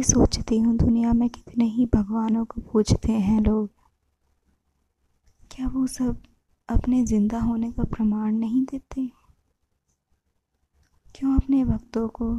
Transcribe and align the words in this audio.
ये 0.00 0.04
सोचती 0.04 0.58
हूँ, 0.58 0.76
दुनिया 0.76 1.12
में 1.12 1.28
कितने 1.28 1.64
ही 1.64 1.84
भगवानों 1.86 2.44
को 2.44 2.60
पूजते 2.60 3.12
हैं 3.12 3.40
लोग। 3.40 3.70
क्या 5.50 5.66
वो 5.68 5.86
सब 5.86 6.22
अपने 6.68 7.02
ज़िंदा 7.06 7.38
होने 7.38 7.70
का 7.72 7.84
प्रमाण 7.84 8.34
नहीं 8.34 8.62
देते? 8.64 9.06
क्यों 11.14 11.34
अपने 11.36 11.64
भक्तों 11.64 12.06
को 12.08 12.32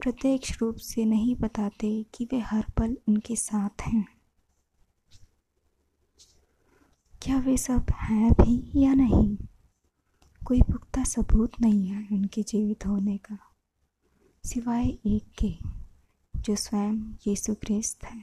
प्रत्यक्ष 0.00 0.58
रूप 0.60 0.76
से 0.78 1.04
नहीं 1.04 1.36
बताते 1.36 1.90
कि 2.14 2.24
वे 2.24 2.40
हर 2.40 2.64
पल 2.78 2.96
उनके 3.08 3.36
साथ 3.36 3.82
हैं? 3.82 4.04
क्या 7.22 7.38
वे 7.38 7.56
सब 7.56 7.92
हैं 8.00 8.32
भी 8.32 8.84
या 8.84 8.92
नहीं? 8.94 9.36
कोई 10.42 10.60
पुख्ता 10.62 11.04
सबूत 11.04 11.60
नहीं 11.60 11.86
है 11.86 12.06
उनके 12.12 12.42
जीवित 12.42 12.86
होने 12.86 13.16
का, 13.18 13.38
सिवाय 14.44 14.86
एक 14.86 15.32
के। 15.38 15.75
जो 16.46 16.54
स्वयं 16.56 16.96
यीशु 17.26 17.54
क्रिस्त 17.54 18.04
है। 18.04 18.22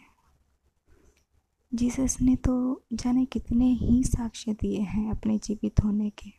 जीसस 1.72 2.18
ने 2.22 2.36
तो 2.36 2.54
जाने 2.94 3.26
कितने 3.26 3.66
ही 3.66 4.04
साक्ष्य 4.04 4.54
दिए 4.54 4.82
हैं 4.82 5.12
अपने 5.12 5.38
जीवित 5.38 5.84
होने 5.84 6.10
के, 6.10 6.30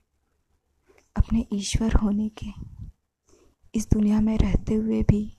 अपने 1.17 1.47
ईश्वर 1.53 1.95
होने 1.95 2.29
के। 2.29 2.47
इस 3.75 3.89
दुनिया 3.91 4.21
में 4.21 4.37
रहते 4.39 4.75
हुए 4.75 5.03
भी 5.03 5.37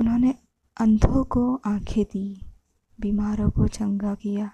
उन्होंने 0.00 0.34
अंधों 0.76 1.24
को 1.24 1.54
आँखें 1.66 2.04
दी, 2.04 2.40
बीमारों 3.00 3.50
को 3.50 3.66
चंगा 3.68 4.14
किया, 4.14 4.50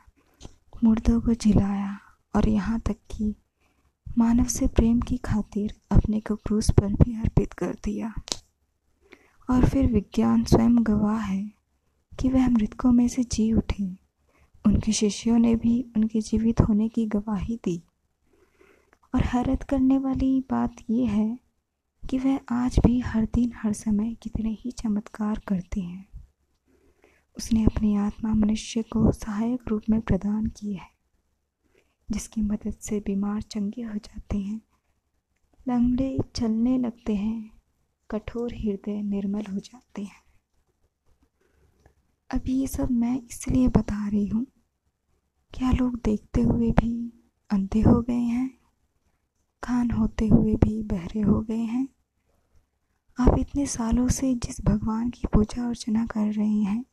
मुर्दों 0.84 1.20
को 1.20 1.34
जिलाया 1.34 1.98
और 2.36 2.48
यहाँ 2.48 2.80
तक 2.80 2.96
कि 3.10 3.34
मानव 4.18 4.44
से 4.44 4.66
प्रेम 4.66 5.00
की 5.00 5.16
खातिर 5.16 5.74
अपने 5.90 6.20
को 6.20 6.36
क्रूस 6.36 6.70
पर 6.70 6.92
भी 6.92 7.20
अर्पित 7.20 7.52
कर 7.52 7.76
दिया। 7.84 8.14
और 9.50 9.68
फिर 9.68 9.92
विज्ञान 9.92 10.44
स्वयं 10.44 10.76
गवाह 10.78 11.20
है 11.20 11.52
कि 12.20 12.28
वह 12.28 12.48
मृतकों 12.48 12.92
में 12.92 13.08
से 13.08 13.24
जी 13.24 13.52
उठे। 13.52 13.96
उनके 14.66 14.92
शिष्यों 14.92 15.38
ने 15.38 15.56
भी 15.56 15.92
उनके 15.96 16.20
जीवित 16.20 16.60
होने 16.60 16.88
की 16.88 17.06
गवाही 17.06 17.56
दी। 17.64 17.82
और 19.14 19.22
हैरत 19.22 19.62
करने 19.62 19.98
वाली 19.98 20.40
बात 20.40 20.76
यह 20.90 21.10
है 21.10 21.38
कि 22.10 22.18
वह 22.18 22.40
आज 22.50 22.78
भी 22.78 23.00
हर 23.00 23.28
दिन, 23.34 23.52
हर 23.56 23.72
समय 23.72 24.14
कितने 24.14 24.50
ही 24.60 24.70
चमत्कार 24.70 25.40
करते 25.48 25.80
हैं। 25.80 26.08
उसने 27.38 27.64
अपनी 27.64 27.96
आत्मा 27.96 28.34
मनुष्य 28.34 28.82
को 28.82 29.12
सहायक 29.12 29.60
रूप 29.68 29.82
में 29.90 30.00
प्रदान 30.00 30.46
की 30.46 30.74
है, 30.74 30.90
जिसकी 32.10 32.42
मदद 32.42 32.74
से 32.80 33.00
बीमार 33.00 33.42
चंगे 33.42 33.82
हो 33.82 33.94
जाते 33.94 34.38
हैं, 34.38 34.60
लंगड़े 35.68 36.18
चलने 36.34 36.78
लगते 36.78 37.14
हैं 37.14 37.61
कठोर 38.12 38.54
हृदय 38.54 39.02
निर्मल 39.02 39.52
हो 39.52 39.58
जाते 39.58 40.02
हैं। 40.02 40.22
अब 42.30 42.48
ये 42.48 42.66
सब 42.66 42.90
मैं 42.90 43.20
इसलिए 43.20 43.68
बता 43.68 44.06
रही 44.08 44.26
हूँ, 44.26 44.46
क्या 45.54 45.70
लोग 45.70 45.96
देखते 46.04 46.40
हुए 46.40 46.70
भी 46.70 46.92
अंधे 47.50 47.80
हो 47.80 48.00
गए 48.00 48.14
हैं? 48.14 48.48
कान 49.62 49.90
होते 49.90 50.26
हुए 50.26 50.54
भी 50.54 50.82
बहरे 50.82 51.20
हो 51.20 51.40
गए 51.40 51.56
हैं? 51.56 51.86
आप 53.18 53.38
इतने 53.38 53.66
सालों 53.66 54.08
से 54.08 54.34
जिस 54.36 54.60
भगवान 54.60 55.10
की 55.10 55.26
पूजा 55.26 55.66
अर्चना 55.68 56.06
कर 56.06 56.32
रहे 56.32 56.60
हैं, 56.60 56.84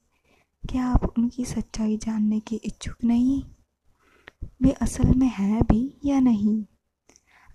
क्या 0.63 0.85
आप 0.85 1.13
उनकी 1.17 1.45
सच्चाई 1.45 1.97
जानने 1.97 2.39
के 2.39 2.55
इच्छुक 2.55 3.03
नहीं? 3.03 3.41
वे 4.61 4.71
असल 4.71 5.13
में 5.15 5.27
हैं 5.29 5.61
भी 5.63 5.81
या 6.05 6.19
नहीं? 6.19 6.63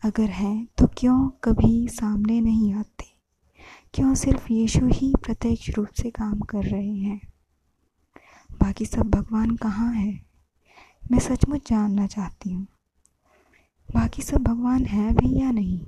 अगर 0.02 0.30
हैं 0.30 0.66
तो 0.78 0.86
क्यों 0.98 1.28
कभी 1.44 1.88
सामने 1.88 2.40
नहीं 2.40 2.72
आते? 2.74 3.13
क्यों 3.94 4.14
सिर्फ़ 4.14 4.52
यीशु 4.52 4.86
ही 4.86 5.14
प्रत्यक्ष 5.22 5.70
रूप 5.70 5.88
से 5.88 6.10
काम 6.10 6.40
कर 6.40 6.62
रहे 6.62 6.94
हैं? 6.94 7.20
बाकी 8.60 8.86
सब 8.86 9.10
भगवान 9.10 9.56
कहाँ 9.56 9.94
है? 9.94 10.20
मैं 11.12 11.18
सचमुच 11.18 11.70
जानना 11.70 12.06
चाहती 12.06 12.52
हूँ। 12.52 12.66
बाकी 13.94 14.22
सब 14.22 14.36
भगवान 14.36 14.86
है 14.86 15.14
भी 15.14 15.40
या 15.40 15.50
नहीं? 15.50 15.80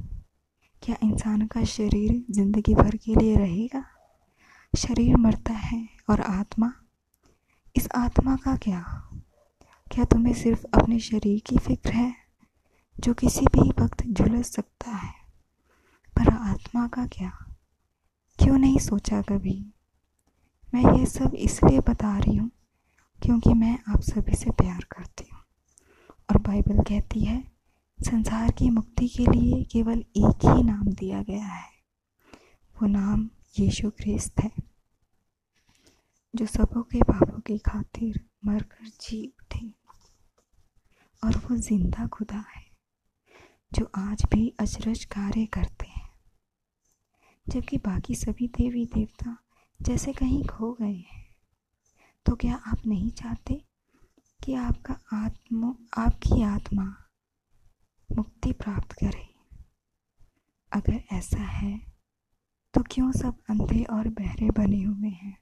क्या 0.82 0.96
इंसान 1.02 1.46
का 1.46 1.64
शरीर 1.64 2.24
ज़िंदगी 2.30 2.74
भर 2.74 2.96
के 2.96 3.14
लिए 3.14 3.36
रहेगा? 3.36 3.84
शरीर 4.76 5.16
मरता 5.16 5.52
है 5.52 5.88
और 6.10 6.20
आत्मा? 6.20 6.72
इस 7.76 7.88
आत्मा 7.94 8.36
का 8.36 8.56
क्या? 8.56 9.10
क्या 9.92 10.04
तुम्हें 10.04 10.34
सिर्फ़ 10.34 10.66
अपने 10.74 10.98
शरीर 10.98 11.42
की 11.46 11.56
फ़िक्र 11.56 11.90
है, 11.90 12.14
जो 13.00 13.14
किसी 13.14 13.46
भी 13.46 13.82
वक्त 13.82 14.06
झुलस 14.06 14.52
सकता 14.52 14.90
है? 14.90 15.12
पर 16.16 16.32
आत्मा 16.32 16.88
का 16.88 17.06
क्या? 17.06 17.45
क्यों 18.56 18.64
नहीं 18.64 18.78
सोचा 18.78 19.20
कभी? 19.22 19.54
मैं 20.74 20.98
ये 20.98 21.06
सब 21.06 21.34
इसलिए 21.34 21.80
बता 21.80 22.16
रही 22.18 22.36
हूँ 22.36 22.50
क्योंकि 23.22 23.52
मैं 23.54 23.78
आप 23.88 24.00
सभी 24.00 24.34
से 24.34 24.50
प्यार 24.50 24.84
करती 24.90 25.24
हूँ। 25.32 25.40
और 26.28 26.38
बाइबल 26.38 26.78
कहती 26.82 27.20
है, 27.20 27.36
संसार 27.98 28.52
की 28.52 28.70
मुक्ति 28.70 29.08
के 29.08 29.26
लिए 29.26 29.62
केवल 29.64 29.98
एक 29.98 30.46
ही 30.46 30.62
नाम 30.62 30.86
दिया 30.92 31.22
गया 31.22 31.44
है। 31.44 31.68
वो 32.76 32.86
नाम 32.86 33.28
यीशु 33.58 33.90
ख्रिस्त 33.90 34.40
है, 34.40 34.50
जो 36.34 36.46
सबों 36.46 36.82
के 36.82 37.02
पापों 37.02 37.40
की 37.40 37.58
खातिर 37.58 38.20
मर 38.44 38.62
कर 38.62 38.88
जी 39.00 39.24
उठे। 39.40 39.70
और 41.22 41.36
वो 41.36 41.56
ज़िंदा 41.56 42.06
खुदा 42.06 42.44
है, 42.56 42.64
जो 43.72 43.90
आज 43.96 44.24
भी 44.32 44.52
अचरज 44.60 45.04
कार्य 45.04 45.46
करते 45.46 45.86
हैं। 45.86 46.05
जबकि 47.48 47.78
बाकी 47.78 48.14
सभी 48.14 48.48
देवी 48.48 48.84
देवता 48.86 49.36
जैसे 49.82 50.12
कहीं 50.12 50.44
खो 50.44 50.72
गए 50.72 50.96
हैं। 51.12 51.26
तो 52.26 52.34
क्या 52.36 52.54
आप 52.54 52.86
नहीं 52.86 53.10
चाहते 53.10 53.64
कि 54.44 54.54
आपका 54.54 55.00
आत्मा, 55.12 55.74
आपकी 55.98 56.42
आत्मा 56.42 56.96
मुक्ति 58.16 58.52
प्राप्त 58.52 58.92
करे? 58.92 59.34
अगर 60.72 61.02
ऐसा 61.12 61.42
है 61.42 61.80
तो 62.74 62.82
क्यों 62.82 63.12
सब 63.12 63.36
अंधे 63.50 63.82
और 63.84 64.08
बहरे 64.08 64.50
बने 64.50 64.82
हुए 64.82 65.08
हैं? 65.08 65.38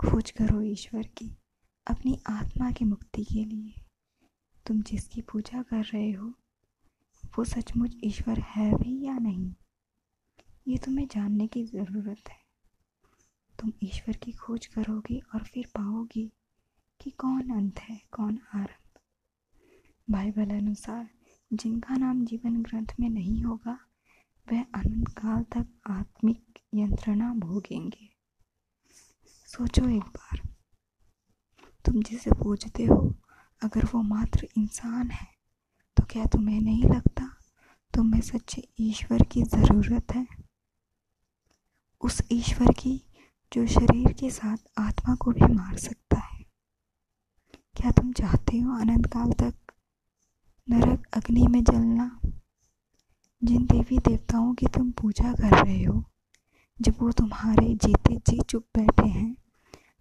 खोज 0.00 0.30
करो 0.30 0.60
ईश्वर 0.62 1.02
की 1.02 1.36
अपनी 1.86 2.18
आत्मा 2.26 2.70
की 2.70 2.84
मुक्ति 2.84 3.24
के 3.24 3.44
लिए। 3.44 3.82
तुम 4.66 4.82
जिसकी 4.82 5.20
पूजा 5.20 5.62
कर 5.62 5.84
रहे 5.84 6.10
हो, 6.12 6.32
वो 7.38 7.44
सचमुच 7.44 7.96
ईश्वर 8.04 8.38
है 8.40 8.72
भी 8.74 9.04
या 9.06 9.18
नहीं? 9.18 9.54
ये 10.66 10.76
तुम्हें 10.78 11.06
जानने 11.06 11.46
की 11.46 11.64
ज़रूरत 11.64 12.28
है। 12.28 12.40
तुम 13.54 13.72
ईश्वर 13.82 14.16
की 14.16 14.32
खोज 14.32 14.66
करोगी 14.66 15.18
और 15.34 15.44
फिर 15.44 15.66
पाओगी 15.66 16.30
कि 17.00 17.10
कौन 17.10 17.50
अंत 17.50 17.78
है, 17.78 18.00
कौन 18.12 18.38
आरंभ। 18.54 19.00
बाइबल 20.08 20.50
अनुसार, 20.50 21.08
जिनका 21.50 21.96
नाम 21.96 22.24
जीवन 22.24 22.62
ग्रंथ 22.62 22.94
में 23.00 23.08
नहीं 23.10 23.42
होगा, 23.42 23.78
वह 24.48 24.62
अनंत 24.74 25.08
काल 25.18 25.42
तक 25.52 25.90
आत्मिक 25.90 26.58
यंत्रणा 26.74 27.32
भोगेंगे। 27.36 28.08
सोचो 29.48 29.88
एक 29.88 30.04
बार, 30.16 30.40
तुम 31.84 32.02
जिसे 32.02 32.30
पूजते 32.34 32.84
हो, 32.84 33.14
अगर 33.62 33.84
वो 33.84 34.02
मात्र 34.04 34.48
इंसान 34.58 35.10
है 35.10 35.26
तो 35.96 36.04
क्या 36.04 36.24
तुम्हें 36.26 36.60
नहीं 36.60 36.84
लगता, 36.84 37.28
तुम्हें 37.94 38.20
सच्चे 38.20 38.62
ईश्वर 38.80 39.22
की 39.22 39.42
ज़रूरत 39.44 40.14
है? 40.14 40.26
उस 42.02 42.22
ईश्वर 42.32 42.72
की, 42.72 43.00
जो 43.52 43.66
शरीर 43.66 44.12
के 44.12 44.30
साथ 44.30 44.56
आत्मा 44.78 45.14
को 45.14 45.30
भी 45.30 45.52
मार 45.54 45.76
सकता 45.76 46.18
है। 46.18 46.44
क्या 47.76 47.90
तुम 47.90 48.12
चाहते 48.12 48.58
हो 48.58 48.76
अनंत 48.76 49.06
काल 49.06 49.32
तक 49.32 49.54
नरक 50.68 51.06
अग्नि 51.14 51.46
में 51.50 51.62
जलना? 51.64 52.06
जिन 53.42 53.64
देवी 53.66 53.98
देवताओं 53.98 54.52
की 54.54 54.66
तुम 54.66 54.90
पूजा 54.90 55.32
कर 55.32 55.64
रहे 55.64 55.82
हो, 55.82 56.02
जब 56.80 56.94
वो 57.00 57.10
तुम्हारे 57.12 57.74
जीते 57.74 58.16
जी 58.28 58.40
चुप 58.40 58.66
बैठे 58.76 59.08
हैं 59.08 59.34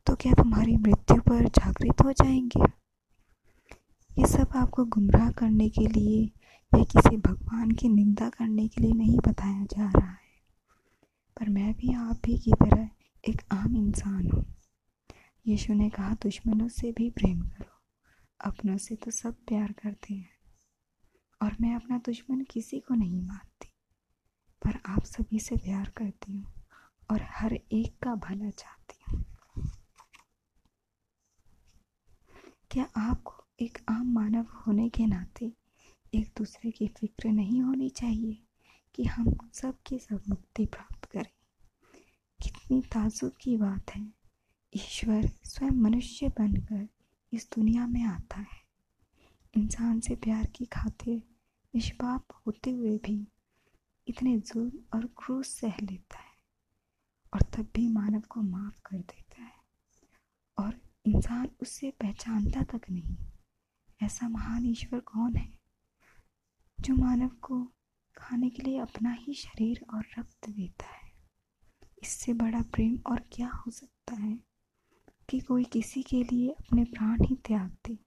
तो 0.08 0.16
क्या 0.16 0.34
तुम्हारी 0.34 0.76
मृत्यु 0.78 1.22
पर 1.22 1.48
जागृत 1.50 2.02
हो 2.02 2.12
जाएँगे? 2.14 2.72
ये 4.18 4.28
सब 4.28 4.56
आपको 4.56 4.86
गुमराह 4.86 5.30
करने 5.32 5.70
के 5.70 5.88
लिए 5.88 6.24
या 6.72 6.84
किसी 6.84 7.18
भगवान 7.18 7.72
की 7.72 7.90
निंदा 7.90 8.30
करने 8.30 8.68
के 8.68 8.82
लिए 8.82 8.94
नहीं 8.94 9.20
बताया 9.20 9.66
जा 9.66 9.90
रहा 9.90 10.10
है। 10.10 10.31
पर 11.42 11.50
मैं 11.50 11.74
भी 11.74 11.94
आप 11.94 12.22
भी 12.26 12.38
की 12.38 12.52
तरह 12.52 12.90
एक 13.30 13.42
आम 13.52 13.78
इंसान 13.78 14.32
हूँ। 14.32 14.56
यीशु 15.48 15.74
ने 15.74 15.90
कहा, 15.90 16.14
दुश्मनों 16.14 16.68
से 16.68 16.92
भी 16.92 17.10
प्रेम 17.10 17.42
करो। 17.42 17.82
अपनों 18.40 18.78
से 18.78 18.96
तो 18.96 19.12
सब 19.12 19.34
प्यार 19.34 19.72
करते 19.72 20.14
हैं। 20.14 20.30
और 21.42 21.56
मैं 21.62 21.76
अपना 21.76 21.98
दुश्मन 21.98 22.42
किसी 22.42 22.80
को 22.80 22.94
नहीं 22.94 23.22
मानती, 23.22 23.68
पर 24.66 24.80
आप 24.86 25.04
सभी 25.04 25.40
से 25.40 25.56
प्यार 25.56 25.90
करती 25.90 26.34
हूँ 26.34 26.54
और 27.12 27.22
हर 27.30 27.54
एक 27.54 28.00
का 28.04 28.16
भला 28.16 28.50
चाहती 28.50 29.04
हूँ। 29.08 29.26
क्या 32.72 32.90
आपको 32.98 33.34
एक 33.62 33.78
आम 33.90 34.14
मानव 34.14 34.46
होने 34.68 34.90
के 34.90 35.06
नाते 35.06 35.54
एक 36.16 36.34
दूसरे 36.38 36.72
की 36.72 36.88
फ़िक्र 36.88 37.30
नहीं 37.30 37.62
होनी 37.62 37.90
चाहिए? 37.90 38.48
कि 38.96 39.04
हम 39.04 39.50
सब 39.54 39.78
के 39.88 40.00
सब 40.00 40.24
मुक्ति 40.30 40.66
प्राप्त 40.66 41.06
करें। 41.06 41.32
कितनी 42.44 42.82
ताजुब 42.82 43.32
की 43.42 43.58
बात 43.58 43.92
है। 43.96 44.14
ईश्वर 44.76 45.28
स्वयं 45.28 45.72
मनुष्य 45.72 46.30
बनकर 46.30 46.88
इस 47.34 47.50
दुनिया 47.56 47.88
में 47.88 48.04
आता 48.04 48.38
है। 48.38 48.62
इंसान 49.58 50.00
से 50.00 50.16
प्यार 50.16 50.46
की 50.46 50.66
खातिर 50.66 51.24
निष्पाप 51.76 52.26
होते 52.48 52.72
हुए 52.72 52.98
भी 52.98 53.28
इतने 54.08 54.40
जुल्म 54.40 54.80
और 54.94 55.06
क्रूस 55.06 55.48
सह 55.48 55.74
लेता 55.82 56.20
है 56.20 56.36
और 57.34 57.42
तब 57.42 57.68
भी 57.76 57.88
मानव 57.88 58.22
को 58.22 58.42
माफ़ 58.42 58.80
कर 58.86 58.98
देता 58.98 59.42
है। 59.42 59.62
और 60.60 60.82
इंसान 61.06 61.50
उससे 61.62 61.92
पहचानता 61.92 62.64
तक 62.64 62.82
नहीं। 62.90 63.18
ऐसा 64.04 64.30
महान 64.30 64.66
ईश्वर 64.66 65.00
कौन 65.00 65.36
है 65.36 65.60
जो 66.80 66.96
मानव 66.96 67.30
को 67.30 67.74
खाने 68.18 68.50
के 68.50 68.64
लिए 68.64 68.80
अपना 68.80 69.12
ही 69.12 69.34
शरीर 69.34 69.86
और 69.94 70.06
रक्त 70.20 70.50
देता 70.50 70.86
है। 70.86 71.10
इससे 72.04 72.34
बड़ा 72.34 72.62
प्रेम 72.74 73.00
और 73.08 73.20
क्या 73.34 73.50
हो 73.56 73.72
सकता 73.72 74.16
है 74.16 74.38
कि 75.30 75.40
कोई 75.40 75.64
किसी 75.64 76.04
के 76.04 76.24
लिए 76.24 76.50
अपने 76.50 76.84
प्राण 76.86 77.24
ही 77.24 77.36
त्याग 77.36 77.70
दे? 77.88 77.98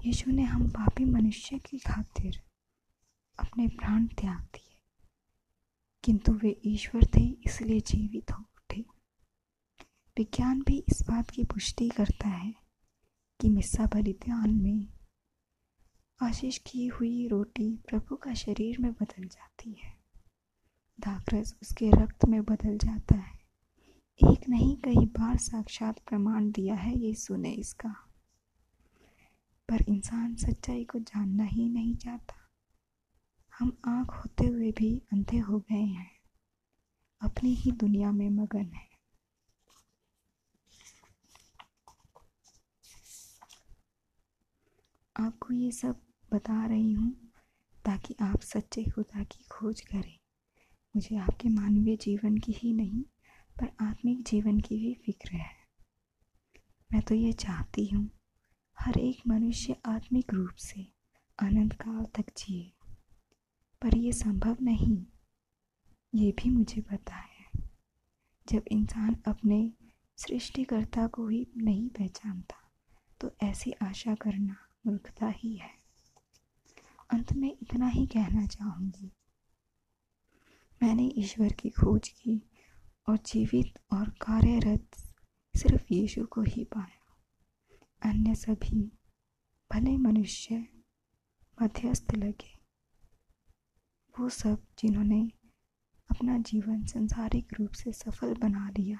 यीशु 0.00 0.30
ने 0.30 0.42
हम 0.42 0.68
पापी 0.68 1.04
मनुष्य 1.04 1.58
की 1.58 1.78
खातिर 1.78 2.40
अपने 3.38 3.66
प्राण 3.68 4.06
त्याग 4.08 4.42
दिए, 4.54 4.76
किंतु 6.04 6.32
वे 6.32 6.60
ईश्वर 6.64 7.06
थे, 7.06 7.24
इसलिए 7.46 7.80
जीवित 7.80 8.32
हो 8.32 8.42
उठे। 8.42 8.84
विज्ञान 10.16 10.60
भी 10.60 10.78
इस 10.88 11.02
बात 11.08 11.30
की 11.30 11.44
पुष्टि 11.44 11.88
करता 11.88 12.28
है 12.28 12.52
कि 13.40 13.48
मिस्सा 13.48 13.86
बलिदान 13.86 14.54
में 14.54 14.86
आशीष 16.22 16.58
की 16.58 16.86
हुई 16.86 17.28
रोटी 17.28 17.76
प्रभु 17.76 18.16
का 18.16 18.34
शरीर 18.34 18.78
में 18.78 18.92
बदल 18.92 19.24
जाती 19.24 19.72
है। 19.72 19.98
दाखरस 21.00 21.54
उसके 21.62 21.90
रक्त 21.90 22.24
में 22.24 22.44
बदल 22.44 22.78
जाता 22.78 23.14
है। 23.14 23.38
एक 24.32 24.48
नहीं, 24.48 24.76
कई 24.76 25.06
बार 25.06 25.36
साक्षात 25.36 25.98
प्रमाण 25.98 26.50
दिया 26.50 26.74
है 26.74 26.98
ये 26.98 27.14
सुने 27.14 27.52
इसका। 27.52 27.88
पर 29.68 29.82
इंसान 29.88 30.34
सच्चाई 30.34 30.84
को 30.84 30.98
जानना 30.98 31.44
ही 31.44 31.68
नहीं 31.68 31.96
चाहता। 31.96 32.34
हम 33.58 33.80
आँख 33.84 34.10
होते 34.10 34.46
हुए 34.46 34.72
भी 34.72 35.02
अंधे 35.12 35.38
हो 35.38 35.58
गए 35.58 35.84
हैं। 35.84 36.10
अपनी 37.20 37.54
ही 37.54 37.72
दुनिया 37.72 38.12
में 38.12 38.30
मगन 38.30 38.72
है। 38.72 38.88
आपको 45.20 45.54
ये 45.54 45.72
सब 45.72 46.07
बता 46.32 46.66
रही 46.66 46.92
हूँ 46.92 47.10
ताकि 47.84 48.14
आप 48.22 48.40
सच्चे 48.40 48.84
खुदा 48.84 49.22
की 49.24 49.44
खोज 49.50 49.80
करें। 49.80 50.18
मुझे 50.94 51.16
आपके 51.16 51.48
मानवीय 51.48 51.96
जीवन 51.96 52.38
की 52.38 52.52
ही 52.52 52.72
नहीं, 52.72 53.02
पर 53.56 53.72
आत्मिक 53.80 54.22
जीवन 54.22 54.60
की 54.60 54.78
भी 54.78 54.94
फ़िक्र 54.94 55.36
है। 55.36 55.50
मैं 56.90 57.02
तो 57.02 57.14
ये 57.14 57.32
चाहती 57.32 57.86
हूँ, 57.86 58.08
हर 58.78 58.98
एक 58.98 59.22
मनुष्य 59.28 59.76
आत्मिक 59.86 60.34
रूप 60.34 60.54
से 60.54 60.86
अनंत 61.38 61.72
काल 61.72 62.04
तक 62.04 62.32
जिए। 62.38 62.72
पर 63.82 63.96
यह 63.96 64.12
संभव 64.12 64.56
नहीं, 64.62 65.06
ये 66.14 66.30
भी 66.32 66.50
मुझे 66.50 66.80
पता 66.82 67.14
है। 67.14 67.46
जब 68.48 68.64
इंसान 68.70 69.16
अपने 69.26 69.72
सृष्टिकर्ता 70.18 71.06
को 71.06 71.28
ही 71.28 71.46
नहीं 71.56 71.88
पहचानता 71.88 72.56
तो 73.20 73.30
ऐसी 73.42 73.72
आशा 73.82 74.14
करना 74.14 74.56
मूर्खता 74.86 75.28
ही 75.28 75.56
है। 75.56 75.77
अंत 77.10 77.32
में 77.32 77.56
इतना 77.62 77.88
ही 77.88 78.06
कहना 78.06 78.46
चाहूँगी। 78.46 79.12
मैंने 80.82 81.12
ईश्वर 81.16 81.52
की 81.52 81.70
खोज 81.70 82.08
की 82.08 82.50
और 83.08 83.16
जीवित 83.16 83.78
और 83.92 84.10
कार्यरत 84.10 84.90
सिर्फ़ 85.56 85.92
यीशु 85.92 86.26
को 86.26 86.42
ही 86.42 86.64
पाया। 86.64 87.22
अन्य 88.10 88.34
सभी 88.34 88.92
भले 89.72 89.96
मनुष्य, 89.96 90.68
मध्यस्थ 91.62 92.14
लगे, 92.14 92.58
वो 94.20 94.28
सब 94.28 94.66
जिन्होंने 94.78 95.32
अपना 96.10 96.38
जीवन 96.38 96.86
संसारिक 96.86 97.52
रूप 97.60 97.70
से 97.70 97.92
सफल 97.92 98.34
बना 98.34 98.70
लिया, 98.70 98.98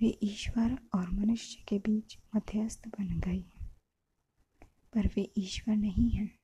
वे 0.00 0.18
ईश्वर 0.22 0.78
और 0.94 1.10
मनुष्य 1.10 1.64
के 1.68 1.78
बीच 1.78 2.18
मध्यस्थ 2.36 2.88
बन 2.88 3.20
गए। 3.20 3.44
पर 4.92 5.06
वे 5.06 5.32
ईश्वर 5.38 5.76
नहीं 5.76 6.10
हैं। 6.10 6.41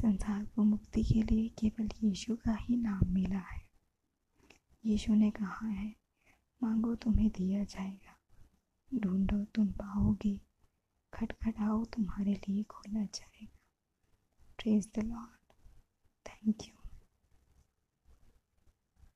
संसार 0.00 0.44
को 0.44 0.64
मुक्ति 0.64 1.04
के 1.04 1.22
लिए 1.22 1.48
केवल 1.48 1.88
यीशु 2.04 2.36
का 2.36 2.54
ही 2.54 2.76
नाम 2.76 3.00
मिला 3.06 3.38
है। 3.38 3.68
यीशु 4.84 5.14
ने 5.14 5.30
कहा 5.30 5.66
है, 5.66 5.96
मांगो 6.62 6.94
तुम्हें 6.94 7.28
दिया 7.28 7.64
जाएगा। 7.64 8.18
ढूंढो, 8.94 9.44
तुम 9.44 9.66
पाओगे। 9.66 10.40
खटखटाओ, 11.12 11.84
तुम्हारे 11.84 12.34
लिए 12.34 12.62
खोला 12.62 13.04
जाएगा। 13.04 13.58
Praise 14.58 14.90
the 14.94 14.98
Lord 14.98 15.52
thank 16.28 16.56
you 16.62 16.83